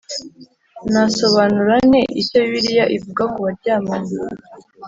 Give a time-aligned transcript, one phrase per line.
[0.91, 4.15] Nasobanura nte icyo Bibiliya ivuga ku baryamana